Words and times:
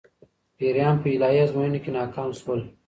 پيريان 0.57 0.95
په 1.01 1.07
الهي 1.13 1.39
ازموينو 1.43 1.83
کي 1.83 1.91
ناکام 1.97 2.29
سول 2.39 2.61